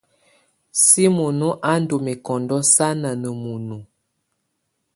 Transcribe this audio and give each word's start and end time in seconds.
Simono 0.85 1.47
á 1.71 1.73
ndɔ́ 1.81 1.99
mɛ́kɔndɔ́ 2.05 2.59
sánà 2.73 3.09
ná 3.21 3.29
munuǝ. 3.41 3.79